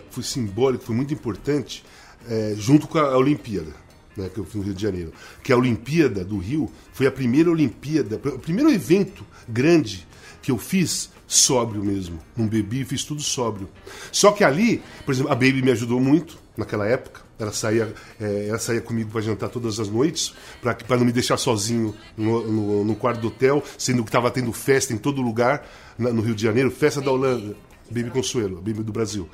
[0.10, 1.84] Foi simbólico, foi muito importante,
[2.30, 3.86] é, junto com a Olimpíada.
[4.16, 5.12] Né, que eu fui no Rio de Janeiro,
[5.44, 10.08] que a Olimpíada do Rio foi a primeira Olimpíada, o primeiro evento grande
[10.42, 12.20] que eu fiz sóbrio mesmo.
[12.36, 13.70] Não bebi, fiz tudo sóbrio.
[14.12, 17.22] Só que ali, por exemplo, a Baby me ajudou muito naquela época.
[17.38, 21.38] Ela saía, é, ela saía comigo para jantar todas as noites, para não me deixar
[21.38, 25.68] sozinho no, no, no, quarto do hotel, sendo que estava tendo festa em todo lugar
[25.98, 27.56] na, no Rio de Janeiro festa da Holanda,
[27.90, 29.30] Baby Consuelo, Baby do Brasil.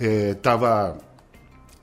[0.00, 0.98] É, tava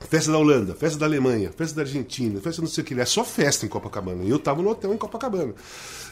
[0.08, 2.98] Festa da Holanda, festa da Alemanha, festa da Argentina, festa não sei o que.
[3.00, 4.22] É só festa em Copacabana.
[4.24, 5.54] E eu tava no hotel em Copacabana.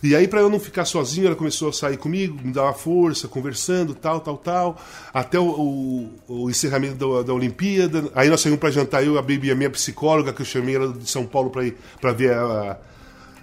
[0.03, 2.73] E aí, para eu não ficar sozinho, ela começou a sair comigo, me dar uma
[2.73, 4.79] força, conversando, tal, tal, tal.
[5.13, 8.11] Até o, o, o encerramento da, da, Olimpíada.
[8.15, 10.93] Aí nós saímos para jantar, eu, a Baby, a minha psicóloga, que eu chamei ela
[10.93, 12.77] de São Paulo para ir para ver a, a,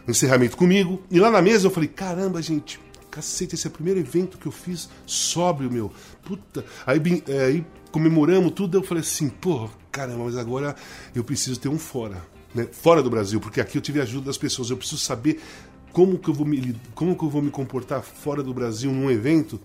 [0.07, 1.01] o encerramento comigo.
[1.11, 2.79] E lá na mesa eu falei: caramba, gente,
[3.17, 5.91] cacete, esse é o primeiro evento que eu fiz sóbrio, meu.
[6.23, 6.63] Puta.
[6.85, 10.75] Aí, é, aí comemoramos tudo, eu falei assim, pô, caramba, mas agora
[11.15, 12.23] eu preciso ter um fora.
[12.53, 12.67] Né?
[12.71, 14.69] Fora do Brasil, porque aqui eu tive ajuda das pessoas.
[14.69, 15.41] Eu preciso saber
[15.91, 19.09] como que eu vou me, como que eu vou me comportar fora do Brasil num
[19.09, 19.59] evento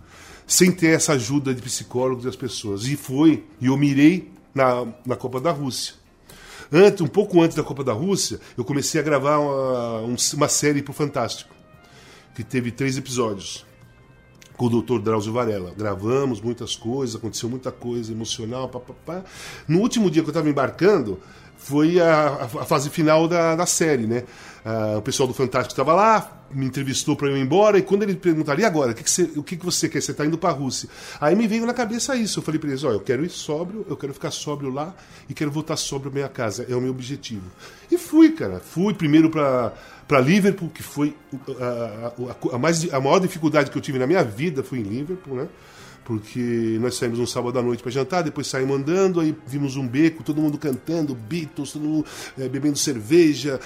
[0.46, 2.86] sem ter essa ajuda de psicólogos das pessoas.
[2.86, 5.94] E foi, e eu mirei na, na Copa da Rússia.
[6.72, 10.80] Antes, um pouco antes da Copa da Rússia, eu comecei a gravar uma, uma série
[10.80, 11.54] para o Fantástico,
[12.34, 13.66] que teve três episódios
[14.56, 14.98] com o Dr.
[14.98, 15.72] Drauzio Varela.
[15.76, 19.24] Gravamos muitas coisas, aconteceu muita coisa emocional, papapá.
[19.66, 21.18] No último dia que eu estava embarcando,
[21.62, 24.24] foi a, a, fase final da, da série, né?
[24.64, 28.02] Ah, o pessoal do Fantástico estava lá, me entrevistou para eu ir embora, e quando
[28.02, 30.00] ele perguntaria agora, o que, que, você, o que, que você quer?
[30.00, 30.88] Você está indo para a Rússia.
[31.20, 32.40] Aí me veio na cabeça isso.
[32.40, 34.94] Eu falei para eles: ó, eu quero ir sóbrio, eu quero ficar sóbrio lá
[35.28, 36.66] e quero voltar sóbrio à minha casa.
[36.68, 37.46] É o meu objetivo.
[37.90, 38.60] E fui, cara.
[38.60, 39.72] Fui primeiro para
[40.12, 41.16] para Liverpool, que foi
[41.58, 42.12] a,
[42.52, 45.36] a, a, mais, a maior dificuldade que eu tive na minha vida foi em Liverpool,
[45.36, 45.48] né?
[46.04, 49.88] porque nós saímos um sábado à noite para jantar, depois saímos andando, aí vimos um
[49.88, 53.58] beco, todo mundo cantando, Beatles, todo mundo é, bebendo cerveja,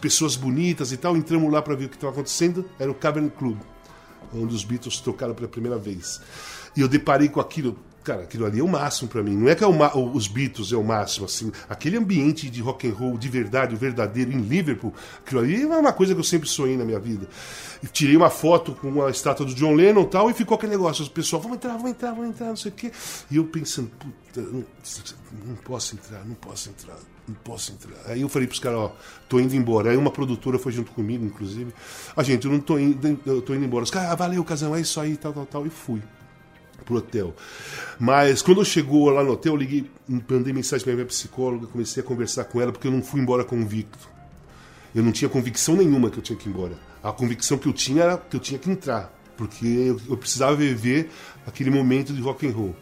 [0.00, 1.16] pessoas bonitas e tal.
[1.16, 3.58] Entramos lá para ver o que estava acontecendo, era o Cavern Club,
[4.32, 6.20] onde os Beatles tocaram pela primeira vez.
[6.76, 9.36] E eu deparei com aquilo, Cara, aquilo ali é o máximo para mim.
[9.36, 11.52] Não é que é o, os Beatles é o máximo, assim.
[11.68, 15.66] Aquele ambiente de rock and roll de verdade, o verdadeiro, em Liverpool, aquilo ali é
[15.66, 17.28] uma coisa que eu sempre sonhei na minha vida.
[17.82, 20.72] E tirei uma foto com a estátua do John Lennon e tal, e ficou aquele
[20.72, 21.02] negócio.
[21.02, 22.90] Os pessoal, vamos entrar, vamos entrar, vamos entrar, não sei o quê.
[23.30, 24.64] E eu pensando, puta, não,
[25.56, 26.96] posso entrar, não posso entrar,
[27.28, 27.98] não posso entrar.
[28.06, 28.96] Aí eu falei pros caras, ó,
[29.28, 29.90] tô indo embora.
[29.90, 31.70] Aí uma produtora foi junto comigo, inclusive.
[32.16, 33.84] Ah, gente, eu não tô indo, eu tô indo embora.
[33.84, 35.66] Os caras, ah, valeu, casão, é isso aí, tal, tal, tal.
[35.66, 36.02] E fui
[36.80, 37.34] pro hotel.
[37.98, 42.06] Mas quando chegou lá no hotel, eu liguei, mandei mensagem para minha psicóloga, comecei a
[42.06, 44.08] conversar com ela, porque eu não fui embora convicto.
[44.94, 46.76] Eu não tinha convicção nenhuma que eu tinha que ir embora.
[47.02, 50.56] A convicção que eu tinha era que eu tinha que entrar, porque eu, eu precisava
[50.56, 51.10] viver
[51.46, 52.76] aquele momento de rock and roll.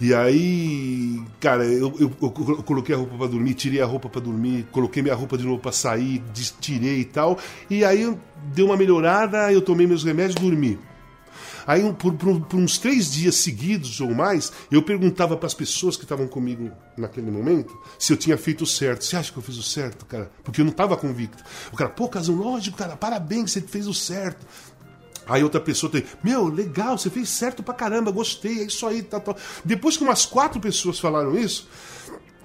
[0.00, 2.30] E aí, cara, eu, eu, eu
[2.62, 5.58] coloquei a roupa para dormir, tirei a roupa para dormir, coloquei minha roupa de novo
[5.60, 6.22] para sair,
[6.60, 7.36] tirei e tal.
[7.68, 8.16] E aí
[8.54, 10.78] deu uma melhorada, eu tomei meus remédios e dormi.
[11.68, 15.98] Aí, por, por, por uns três dias seguidos ou mais, eu perguntava para as pessoas
[15.98, 19.04] que estavam comigo naquele momento se eu tinha feito o certo.
[19.04, 20.32] Você acha que eu fiz o certo, cara?
[20.42, 21.44] Porque eu não estava convicto.
[21.70, 24.46] O cara, pô, Casão, lógico, cara, parabéns, você fez o certo.
[25.26, 29.02] Aí outra pessoa tem, meu, legal, você fez certo pra caramba, gostei, é isso aí,
[29.02, 29.36] tal, tal.
[29.62, 31.68] Depois que umas quatro pessoas falaram isso,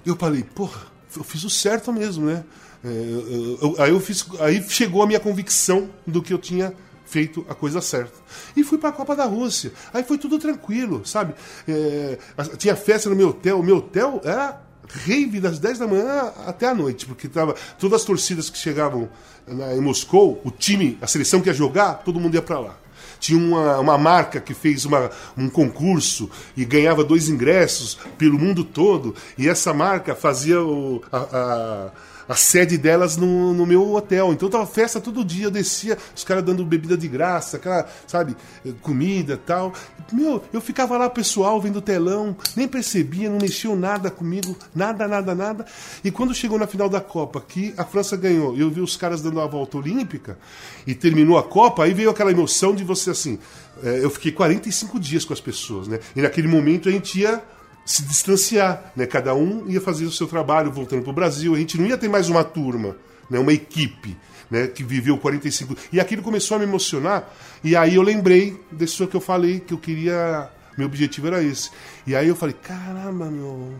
[0.04, 0.82] eu falei, porra,
[1.16, 2.44] eu fiz o certo mesmo, né?
[2.84, 6.74] É, eu, eu, aí, eu fiz, aí chegou a minha convicção do que eu tinha
[7.14, 8.18] feito a coisa certa.
[8.56, 9.72] E fui para a Copa da Rússia.
[9.92, 11.32] Aí foi tudo tranquilo, sabe?
[11.68, 12.18] É,
[12.58, 13.60] tinha festa no meu hotel.
[13.60, 18.00] O meu hotel era rave das 10 da manhã até a noite, porque tava todas
[18.00, 19.08] as torcidas que chegavam
[19.46, 22.76] na, em Moscou, o time, a seleção que ia jogar, todo mundo ia para lá.
[23.20, 28.64] Tinha uma, uma marca que fez uma, um concurso e ganhava dois ingressos pelo mundo
[28.64, 31.90] todo, e essa marca fazia o, a, a
[32.28, 34.32] a sede delas no, no meu hotel.
[34.32, 38.36] Então tava festa todo dia, eu descia, os caras dando bebida de graça, aquela, sabe,
[38.80, 39.72] comida tal.
[40.12, 45.34] Meu, eu ficava lá, pessoal, vendo telão, nem percebia, não mexiam nada comigo, nada, nada,
[45.34, 45.66] nada.
[46.02, 49.22] E quando chegou na final da Copa, que a França ganhou, eu vi os caras
[49.22, 50.38] dando a volta olímpica
[50.86, 53.38] e terminou a Copa, aí veio aquela emoção de você assim.
[53.82, 55.98] É, eu fiquei 45 dias com as pessoas, né?
[56.14, 57.42] E naquele momento a gente ia
[57.84, 59.06] se distanciar, né?
[59.06, 61.54] Cada um ia fazer o seu trabalho voltando para o Brasil.
[61.54, 62.96] A gente não ia ter mais uma turma,
[63.28, 63.38] né?
[63.38, 64.16] Uma equipe,
[64.50, 64.66] né?
[64.66, 65.76] Que viveu 45.
[65.92, 67.30] E aquilo começou a me emocionar.
[67.62, 70.50] E aí eu lembrei desse que eu falei que eu queria.
[70.78, 71.70] Meu objetivo era esse.
[72.06, 73.74] E aí eu falei, caramba, meu,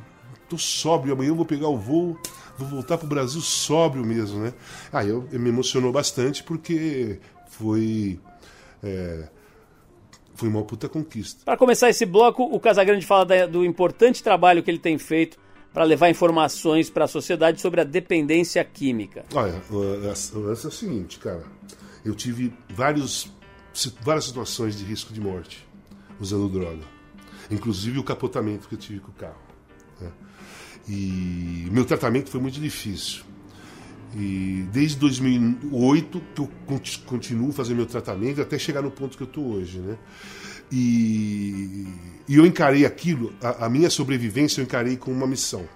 [0.49, 1.15] tô sóbrio.
[1.15, 2.19] Amanhã eu vou pegar o voo,
[2.59, 4.53] vou voltar para o Brasil sóbrio mesmo, né?
[4.93, 8.21] Aí eu, eu me emocionou bastante porque foi
[8.83, 9.29] é,
[10.35, 11.43] foi uma puta conquista.
[11.45, 15.39] Para começar esse bloco, o Casagrande fala da, do importante trabalho que ele tem feito
[15.73, 19.25] para levar informações para a sociedade sobre a dependência química.
[19.35, 21.43] Olha, o lance é o seguinte, cara.
[22.05, 23.29] Eu tive vários,
[24.03, 25.67] várias situações de risco de morte
[26.21, 26.85] usando droga.
[27.51, 29.41] Inclusive o capotamento que eu tive com o carro.
[30.01, 30.13] Né?
[30.89, 33.25] E meu tratamento foi muito difícil.
[34.17, 36.51] E desde 2008 que eu
[37.05, 39.99] continuo fazendo meu tratamento até chegar no ponto que eu estou hoje, né?
[40.71, 41.87] E,
[42.29, 45.69] e, eu encarei aquilo, a, a, minha sobrevivência eu encarei como uma missão.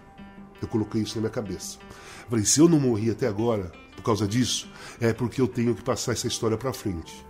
[0.63, 1.79] Eu coloquei isso na minha cabeça.
[2.25, 4.69] Eu falei, se eu não morri até agora por causa disso,
[5.01, 7.25] é porque eu tenho que passar essa história para frente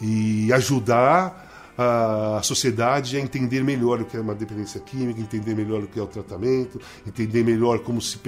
[0.00, 1.47] e ajudar
[1.80, 6.00] a sociedade a entender melhor o que é uma dependência química, entender melhor o que
[6.00, 8.18] é o tratamento, entender melhor como se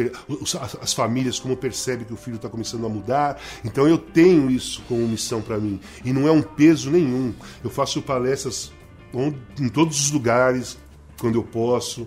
[0.80, 3.40] as famílias como percebem que o filho está começando a mudar.
[3.64, 7.34] Então eu tenho isso como missão para mim e não é um peso nenhum.
[7.64, 8.70] Eu faço palestras
[9.58, 10.78] em todos os lugares
[11.18, 12.06] quando eu posso.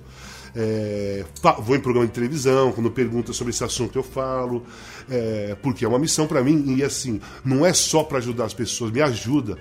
[0.56, 1.26] É,
[1.64, 4.64] vou em programa de televisão, quando pergunta sobre esse assunto eu falo,
[5.10, 8.54] é, porque é uma missão para mim e assim, não é só para ajudar as
[8.54, 9.58] pessoas, me ajuda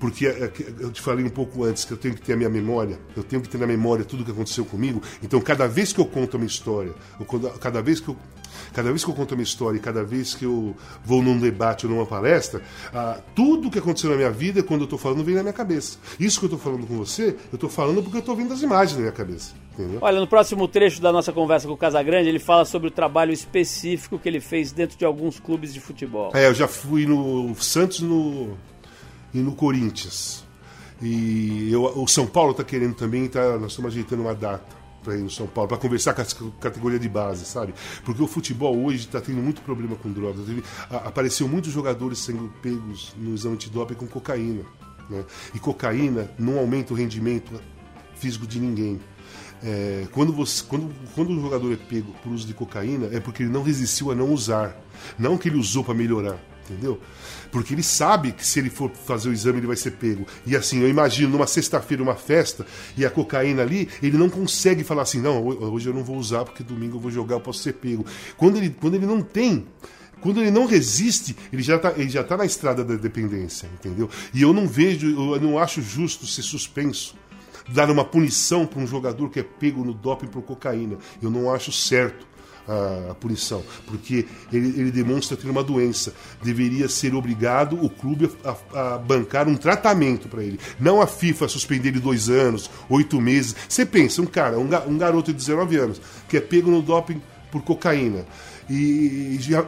[0.00, 2.36] porque é, é, eu te falei um pouco antes que eu tenho que ter a
[2.36, 5.02] minha memória, eu tenho que ter na memória tudo o que aconteceu comigo.
[5.22, 6.94] Então, cada vez que eu conto uma história,
[7.60, 8.16] cada vez que eu
[8.72, 11.92] cada vez que eu conto uma história, cada vez que eu vou num debate ou
[11.92, 15.34] numa palestra, ah, tudo o que aconteceu na minha vida, quando eu estou falando, vem
[15.34, 15.98] na minha cabeça.
[16.18, 18.62] Isso que eu estou falando com você, eu estou falando porque eu estou vendo as
[18.62, 19.54] imagens na minha cabeça.
[19.72, 19.98] Entendeu?
[20.02, 23.32] Olha, no próximo trecho da nossa conversa com o Casagrande, ele fala sobre o trabalho
[23.32, 26.30] específico que ele fez dentro de alguns clubes de futebol.
[26.34, 28.56] É, eu já fui no Santos no,
[29.32, 30.44] e no Corinthians.
[31.02, 35.16] E eu, o São Paulo está querendo também, tá, nós estamos ajeitando uma data para
[35.16, 37.74] ir no São Paulo, para conversar com a categoria de base, sabe?
[38.04, 40.44] Porque o futebol hoje está tendo muito problema com drogas.
[40.44, 44.62] Teve, a, apareceu muitos jogadores sendo pegos no exame antidoping com cocaína.
[45.08, 45.24] Né?
[45.54, 47.60] E cocaína não aumenta o rendimento
[48.14, 49.00] físico de ninguém.
[49.62, 53.42] É, quando, você, quando, quando o jogador é pego por uso de cocaína, é porque
[53.42, 54.76] ele não resistiu a não usar.
[55.18, 56.38] Não que ele usou para melhorar,
[56.70, 57.00] entendeu?
[57.50, 60.26] Porque ele sabe que se ele for fazer o exame ele vai ser pego.
[60.46, 62.64] E assim, eu imagino numa sexta-feira, uma festa,
[62.96, 66.44] e a cocaína ali, ele não consegue falar assim: não, hoje eu não vou usar
[66.44, 68.06] porque domingo eu vou jogar, eu posso ser pego.
[68.36, 69.66] Quando ele, quando ele não tem
[70.20, 74.06] quando ele não resiste, ele já está ele já tá na estrada da dependência, entendeu?
[74.34, 77.16] E eu não vejo, eu não acho justo ser suspenso
[77.68, 80.98] dar uma punição para um jogador que é pego no doping por cocaína.
[81.22, 82.26] Eu não acho certo
[82.70, 86.14] a, a punição, porque ele, ele, demonstra ter uma doença.
[86.42, 90.60] Deveria ser obrigado o clube a, a bancar um tratamento para ele.
[90.78, 93.56] Não a FIFA suspender ele dois anos, oito meses.
[93.68, 97.20] Você pensa, um cara, um, um garoto de 19 anos, que é pego no doping
[97.50, 98.24] por cocaína
[98.70, 99.66] e já é,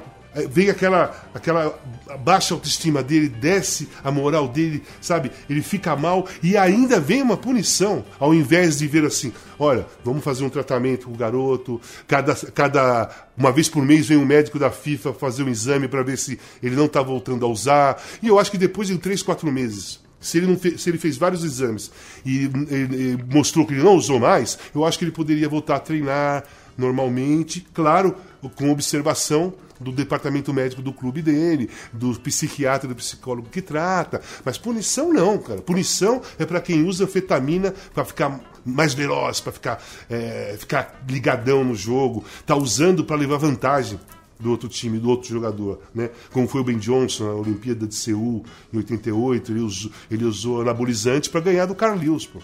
[0.49, 1.79] vem aquela, aquela
[2.25, 5.31] baixa autoestima dele, desce a moral dele, sabe?
[5.49, 10.25] Ele fica mal e ainda vem uma punição, ao invés de ver assim: olha, vamos
[10.25, 14.59] fazer um tratamento com o garoto, cada, cada uma vez por mês vem um médico
[14.59, 18.03] da FIFA fazer um exame para ver se ele não está voltando a usar.
[18.23, 20.01] E eu acho que depois de três, quatro meses.
[20.21, 21.91] Se ele, fez, se ele fez vários exames
[22.25, 25.75] e, e, e mostrou que ele não usou mais, eu acho que ele poderia voltar
[25.75, 26.45] a treinar
[26.79, 28.15] normalmente, claro,
[28.55, 34.21] com observação do departamento médico do clube dele, do psiquiatra, do psicólogo que trata.
[34.45, 35.61] Mas punição não, cara.
[35.61, 41.65] Punição é para quem usa fetamina para ficar mais veloz, para ficar, é, ficar ligadão
[41.65, 43.99] no jogo, tá usando para levar vantagem
[44.39, 46.11] do outro time, do outro jogador, né?
[46.33, 50.61] Como foi o Ben Johnson na Olimpíada de Seul em 88, ele usou, ele usou
[50.63, 52.41] anabolizante para ganhar do Carl Lewis, pô.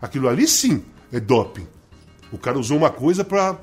[0.00, 1.66] Aquilo ali sim é doping.
[2.30, 3.58] O cara usou uma coisa para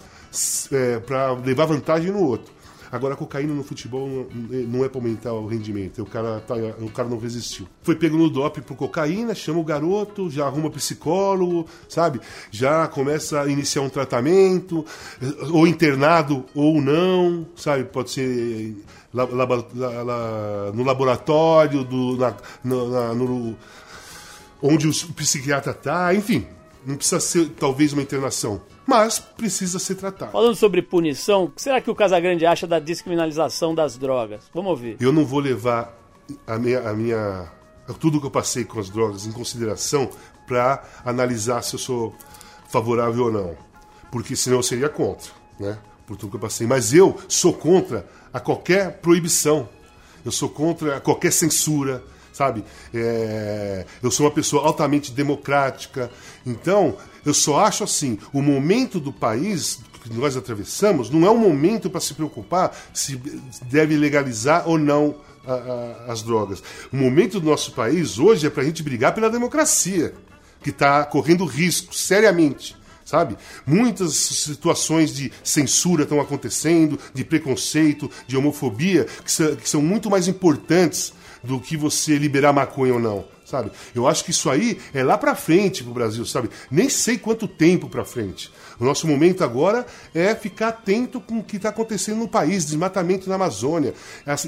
[0.72, 2.54] é, para levar vantagem no outro.
[2.92, 4.28] Agora, a cocaína no futebol
[4.68, 6.02] não é para aumentar o rendimento.
[6.02, 7.68] O cara, tá, o cara não resistiu.
[7.82, 12.22] Foi pego no doping por cocaína, chama o garoto, já arruma psicólogo, sabe?
[12.52, 14.86] Já começa a iniciar um tratamento,
[15.52, 17.84] ou internado ou não, sabe?
[17.86, 18.76] Pode ser
[19.14, 23.56] no laboratório, do, na, na, no,
[24.62, 26.46] onde o psiquiatra está, enfim.
[26.88, 30.32] Não precisa ser talvez uma internação mas precisa ser tratado.
[30.32, 34.50] Falando sobre punição, o que será que o Casagrande acha da descriminalização das drogas?
[34.54, 34.96] Vamos ouvir.
[35.02, 35.94] Eu não vou levar
[36.48, 37.52] a minha, a minha
[38.00, 40.10] tudo que eu passei com as drogas em consideração
[40.48, 42.16] para analisar se eu sou
[42.70, 43.58] favorável ou não,
[44.10, 45.78] porque senão eu seria contra, né?
[46.06, 46.66] Por tudo que eu passei.
[46.66, 49.68] Mas eu sou contra a qualquer proibição.
[50.24, 52.04] Eu sou contra qualquer censura,
[52.38, 52.64] sabe?
[52.94, 53.84] É...
[54.04, 56.12] eu sou uma pessoa altamente democrática.
[56.46, 56.96] Então,
[57.26, 61.90] eu só acho assim, o momento do país que nós atravessamos não é um momento
[61.90, 63.20] para se preocupar se
[63.64, 66.62] deve legalizar ou não a, a, as drogas.
[66.94, 70.14] O momento do nosso país hoje é para a gente brigar pela democracia,
[70.62, 73.38] que está correndo risco, seriamente sabe?
[73.66, 80.10] Muitas situações de censura estão acontecendo, de preconceito, de homofobia, que são, que são muito
[80.10, 81.14] mais importantes
[81.48, 83.72] do que você liberar maconha ou não sabe?
[83.96, 86.50] Eu acho que isso aí é lá para frente pro Brasil, sabe?
[86.70, 88.52] Nem sei quanto tempo para frente.
[88.78, 93.30] O nosso momento agora é ficar atento com o que está acontecendo no país, desmatamento
[93.30, 93.94] na Amazônia,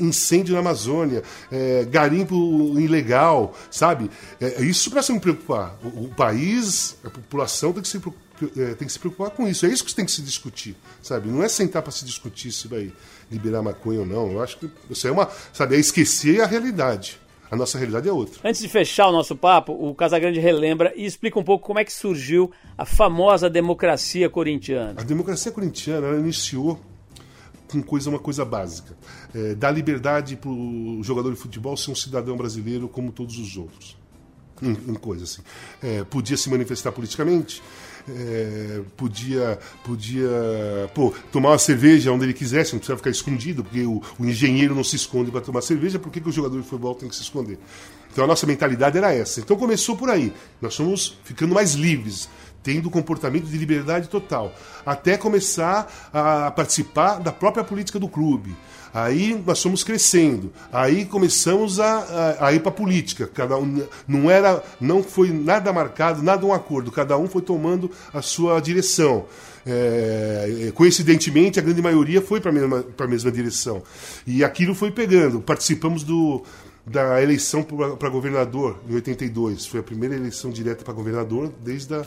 [0.01, 2.35] incêndio na Amazônia, é, garimpo
[2.77, 4.11] ilegal, sabe?
[4.39, 5.79] É, isso para se preocupar.
[5.81, 8.01] O, o, país, a população tem que se é,
[8.47, 9.65] tem que se preocupar com isso.
[9.65, 11.29] É isso que tem que se discutir, sabe?
[11.29, 12.91] Não é sentar para se discutir se vai
[13.31, 14.31] liberar maconha ou não.
[14.31, 17.19] Eu acho que isso é uma, sabe, é esquecer a realidade.
[17.51, 18.47] A nossa realidade é outra.
[18.47, 21.85] Antes de fechar o nosso papo, o Casagrande relembra e explica um pouco como é
[21.85, 25.01] que surgiu a famosa democracia corintiana.
[25.01, 26.79] A democracia corintiana ela iniciou
[27.67, 28.95] com coisa, uma coisa básica.
[29.33, 33.57] É, dar liberdade para o jogador de futebol ser um cidadão brasileiro como todos os
[33.57, 33.97] outros.
[34.61, 35.41] Em, em coisa assim.
[35.81, 37.63] É, podia se manifestar politicamente,
[38.17, 40.29] é, podia, podia
[40.93, 44.75] pô, tomar uma cerveja onde ele quisesse, não precisava ficar escondido, porque o, o engenheiro
[44.75, 47.15] não se esconde para tomar cerveja, por que, que o jogador de futebol tem que
[47.15, 47.57] se esconder?
[48.11, 49.39] Então a nossa mentalidade era essa.
[49.39, 50.33] Então começou por aí.
[50.61, 52.27] Nós fomos ficando mais livres,
[52.63, 54.53] tendo comportamento de liberdade total,
[54.85, 58.55] até começar a participar da própria política do clube.
[58.93, 61.99] Aí nós fomos crescendo, aí começamos a,
[62.39, 63.27] a, a ir para a política.
[63.27, 66.91] Cada um não era, não foi nada marcado, nada um acordo.
[66.91, 69.25] Cada um foi tomando a sua direção.
[69.65, 73.83] É, coincidentemente, a grande maioria foi para a mesma, mesma direção.
[74.25, 75.39] E aquilo foi pegando.
[75.39, 76.43] Participamos do,
[76.85, 79.67] da eleição para governador em 82.
[79.67, 82.05] Foi a primeira eleição direta para governador desde a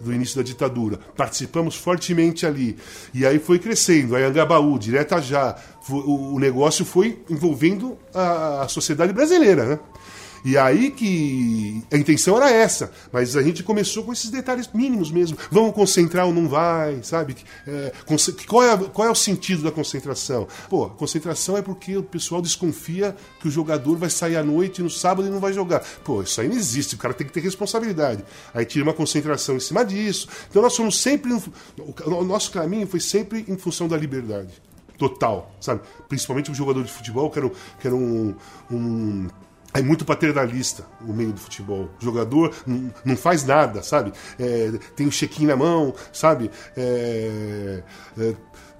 [0.00, 0.98] do início da ditadura.
[1.16, 2.76] Participamos fortemente ali.
[3.14, 4.16] E aí foi crescendo.
[4.16, 5.56] Aí Angabaú, direta já.
[5.88, 9.78] O negócio foi envolvendo a, a sociedade brasileira, né?
[10.46, 15.10] E aí que a intenção era essa, mas a gente começou com esses detalhes mínimos
[15.10, 15.36] mesmo.
[15.50, 17.34] Vamos concentrar ou não vai, sabe?
[17.66, 17.92] É,
[18.46, 20.46] qual, é, qual é o sentido da concentração?
[20.70, 24.88] Pô, concentração é porque o pessoal desconfia que o jogador vai sair à noite no
[24.88, 25.80] sábado e não vai jogar.
[26.04, 28.24] Pô, isso aí não existe, o cara tem que ter responsabilidade.
[28.54, 30.28] Aí tira uma concentração em cima disso.
[30.48, 31.32] Então nós fomos sempre.
[32.04, 34.62] O nosso caminho foi sempre em função da liberdade
[34.96, 35.80] total, sabe?
[36.08, 38.34] Principalmente o jogador de futebol, que era, que era um,
[38.70, 39.28] um
[39.78, 41.90] é muito paternalista o meio do futebol.
[42.00, 42.54] O jogador
[43.04, 44.12] não, faz nada, sabe?
[44.38, 46.50] É, tem o check-in na mão, sabe?
[46.76, 47.82] É,
[48.18, 48.34] é,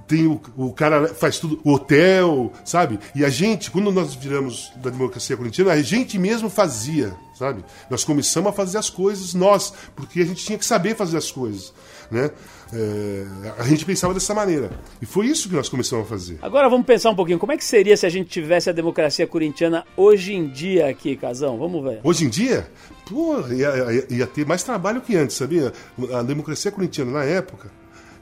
[0.07, 2.99] tem o, o cara faz tudo, o hotel, sabe?
[3.15, 7.65] E a gente, quando nós viramos da democracia corintiana, a gente mesmo fazia, sabe?
[7.91, 11.31] Nós começamos a fazer as coisas nós, porque a gente tinha que saber fazer as
[11.31, 11.73] coisas,
[12.11, 12.31] né?
[12.73, 13.25] É,
[13.59, 14.71] a gente pensava dessa maneira.
[15.01, 16.39] E foi isso que nós começamos a fazer.
[16.43, 17.39] Agora vamos pensar um pouquinho.
[17.39, 21.17] Como é que seria se a gente tivesse a democracia corintiana hoje em dia aqui,
[21.17, 21.59] Casão?
[21.59, 22.01] Vamos ver.
[22.03, 22.69] Hoje em dia?
[23.09, 25.73] Pô, ia, ia, ia ter mais trabalho que antes, sabia?
[26.13, 27.71] A democracia corintiana, na época,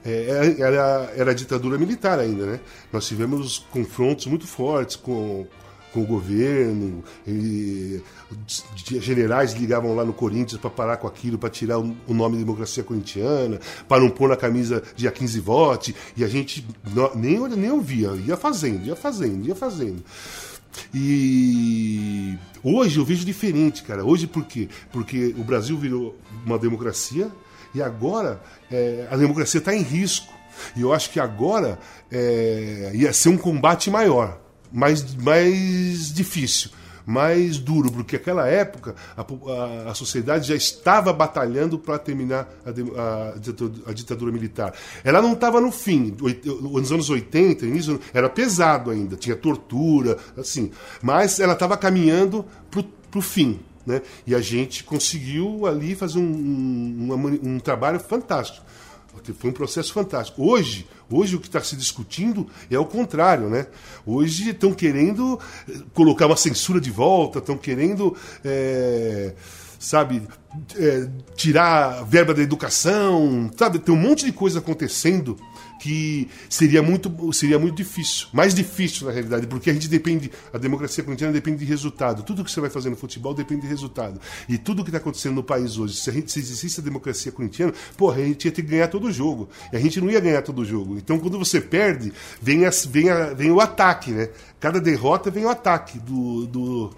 [0.04, 2.60] é, era, era a ditadura militar ainda, né?
[2.92, 5.46] Nós tivemos confrontos muito fortes com,
[5.92, 8.02] com o governo, e
[9.00, 12.82] generais ligavam lá no Corinthians para parar com aquilo, para tirar o nome de democracia
[12.82, 16.66] corintiana, para não pôr na camisa dia 15 vote, e a gente
[17.14, 20.02] nem, nem ouvia, ia fazendo, ia fazendo, ia fazendo.
[20.92, 24.04] E hoje eu vejo diferente, cara.
[24.04, 24.68] Hoje por quê?
[24.92, 27.30] Porque o Brasil virou uma democracia
[27.74, 30.32] e agora é, a democracia está em risco.
[30.76, 31.78] E eu acho que agora
[32.10, 34.38] é, ia ser um combate maior
[34.74, 36.70] mais, mais difícil,
[37.06, 43.90] mais duro, porque naquela época a, a, a, sociedade já estava batalhando para terminar a,
[43.90, 44.74] a, ditadura militar.
[45.04, 50.70] Ela não estava no fim, nos anos 80, início, era pesado ainda, tinha tortura, assim,
[51.02, 53.60] mas ela estava caminhando para o fim.
[53.86, 54.00] Né?
[54.26, 58.64] E a gente conseguiu ali fazer um, um, um trabalho fantástico.
[59.38, 60.42] Foi um processo fantástico.
[60.42, 63.66] Hoje, hoje o que está se discutindo é o contrário, né?
[64.04, 69.32] Hoje estão querendo eh, colocar uma censura de volta, estão querendo, é,
[69.78, 70.22] sabe,
[70.76, 73.78] é, tirar a verba da educação, sabe?
[73.78, 75.38] Tem um monte de coisa acontecendo
[75.78, 78.28] que seria muito, seria muito difícil.
[78.32, 82.22] Mais difícil, na realidade, porque a gente depende, a democracia corintiana depende de resultado.
[82.22, 84.20] Tudo que você vai fazer no futebol depende de resultado.
[84.48, 87.30] E tudo que está acontecendo no país hoje, se, a gente, se existisse a democracia
[87.32, 89.48] corintiana, porra, a gente ia ter que ganhar todo o jogo.
[89.72, 90.96] E a gente não ia ganhar todo o jogo.
[90.96, 94.28] Então, quando você perde, vem, a, vem, a, vem o ataque, né?
[94.60, 96.90] Cada derrota vem o ataque do, do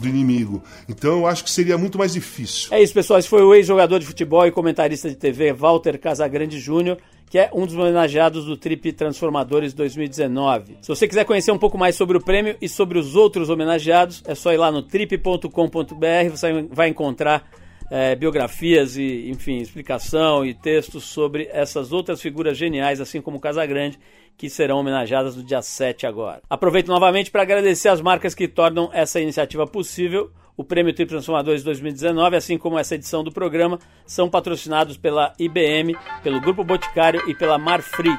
[0.00, 0.62] do inimigo.
[0.88, 2.68] Então eu acho que seria muito mais difícil.
[2.72, 3.18] É isso, pessoal.
[3.18, 6.98] Esse foi o ex-jogador de futebol e comentarista de TV, Walter Casagrande Júnior
[7.32, 10.76] que é um dos homenageados do Trip Transformadores 2019.
[10.82, 14.22] Se você quiser conhecer um pouco mais sobre o prêmio e sobre os outros homenageados,
[14.26, 15.48] é só ir lá no trip.com.br,
[16.30, 17.48] você vai encontrar
[17.92, 23.98] é, biografias e, enfim, explicação e textos sobre essas outras figuras geniais, assim como Casagrande,
[24.34, 26.40] que serão homenageadas no dia 7 agora.
[26.48, 30.30] Aproveito novamente para agradecer as marcas que tornam essa iniciativa possível.
[30.56, 35.94] O Prêmio Trip Transformadores 2019, assim como essa edição do programa, são patrocinados pela IBM,
[36.22, 38.18] pelo Grupo Boticário e pela Marfrig.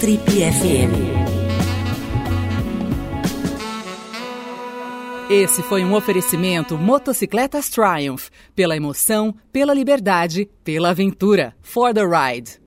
[0.00, 0.96] Trip FM.
[5.28, 8.30] Esse foi um oferecimento Motocicletas Triumph.
[8.56, 11.54] Pela emoção, pela liberdade, pela aventura.
[11.60, 12.59] For the ride.